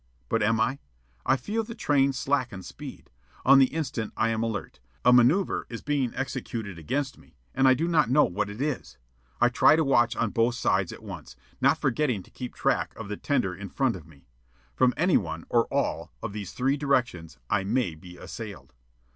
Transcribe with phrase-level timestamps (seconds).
[0.29, 0.79] But am I?
[1.27, 3.11] I feel the train slacken speed.
[3.45, 4.79] On the instant I am alert.
[5.05, 8.97] A manoeuvre is being executed against me, and I do not know what it is.
[9.39, 13.09] I try to watch on both sides at once, not forgetting to keep track of
[13.09, 14.25] the tender in front of me.
[14.75, 18.73] From any one, or all, of these three directions, I may be assailed.